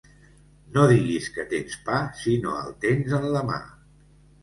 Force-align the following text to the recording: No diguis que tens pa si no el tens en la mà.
No 0.77 0.85
diguis 0.91 1.27
que 1.35 1.45
tens 1.53 1.77
pa 1.91 2.01
si 2.25 2.37
no 2.47 2.57
el 2.65 2.75
tens 2.89 3.19
en 3.23 3.33
la 3.39 3.49
mà. 3.55 3.65